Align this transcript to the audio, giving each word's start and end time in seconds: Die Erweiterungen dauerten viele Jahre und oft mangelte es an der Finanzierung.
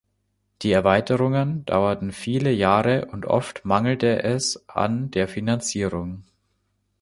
Die 0.63 0.71
Erweiterungen 0.71 1.63
dauerten 1.65 2.11
viele 2.11 2.49
Jahre 2.51 3.05
und 3.11 3.27
oft 3.27 3.65
mangelte 3.65 4.23
es 4.23 4.67
an 4.67 5.11
der 5.11 5.27
Finanzierung. 5.27 6.23